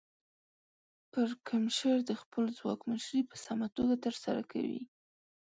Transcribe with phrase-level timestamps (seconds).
[1.11, 4.81] پرکمشر د خپل ځواک مشري په سمه توګه ترسره کوي.